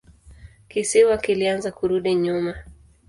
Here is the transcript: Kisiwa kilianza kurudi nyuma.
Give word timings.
Kisiwa 0.69 1.17
kilianza 1.17 1.71
kurudi 1.71 2.15
nyuma. 2.15 2.53